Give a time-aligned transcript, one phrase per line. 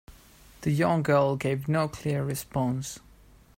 [0.61, 2.97] The young girl gave no clear response.